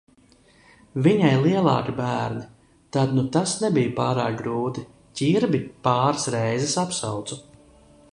Viņai 1.07 1.33
lielāki 1.41 1.93
bērni, 1.99 2.41
tad 2.97 3.13
nu 3.17 3.25
tas 3.35 3.53
nebija 3.65 3.91
pārāk 3.99 4.39
grūti, 4.41 4.85
Ķirbi 5.21 5.61
pāris 5.89 6.27
reizes 6.37 6.75
apsaucu. 6.87 7.39